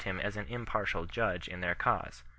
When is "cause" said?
1.75-2.23